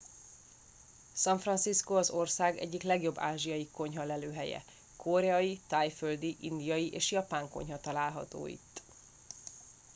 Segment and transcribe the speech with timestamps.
[1.13, 4.63] san francisco az ország egyik legjobb ázsiai konyha lelőhelye
[4.97, 8.81] koreai tájföldi indiai és japán konyha található itt